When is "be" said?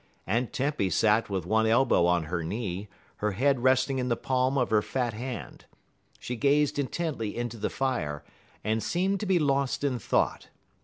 9.27-9.37